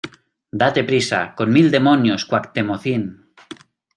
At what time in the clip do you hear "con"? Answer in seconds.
1.35-1.53